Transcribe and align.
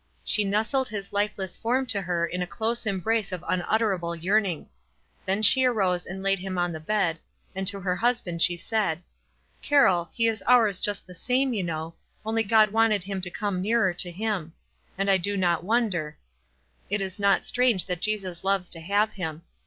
She 0.23 0.43
nestled 0.43 0.89
his 0.89 1.13
lifeless 1.13 1.55
form 1.55 1.85
to 1.85 2.01
her 2.01 2.25
in 2.25 2.41
a 2.41 2.47
close 2.47 2.87
embrace 2.87 3.31
of 3.31 3.43
unutterable 3.47 4.15
yearning; 4.15 4.67
then 5.27 5.43
she 5.43 5.63
arose 5.63 6.07
and 6.07 6.23
laid 6.23 6.39
him 6.39 6.57
on 6.57 6.71
the 6.71 6.79
bed, 6.79 7.19
and 7.53 7.67
to 7.67 7.79
her 7.79 7.95
husband 7.95 8.41
she 8.41 8.57
said, 8.57 9.03
"Carroll, 9.61 10.09
he 10.11 10.25
is 10.27 10.43
ours 10.47 10.79
just 10.79 11.05
the 11.05 11.13
same, 11.13 11.53
you 11.53 11.61
know, 11.63 11.93
only 12.25 12.41
God 12.41 12.71
wanted 12.71 13.03
him 13.03 13.21
to 13.21 13.29
come 13.29 13.61
nearer 13.61 13.93
to 13.93 14.09
him; 14.09 14.53
and 14.97 15.07
I 15.07 15.17
do 15.17 15.37
not 15.37 15.63
wonder; 15.63 16.17
it 16.89 16.99
is 16.99 17.19
not 17.19 17.45
strange 17.45 17.85
that 17.85 18.01
Jesus 18.01 18.43
loves 18.43 18.71
to 18.71 18.79
have 18.79 19.11
him. 19.13 19.43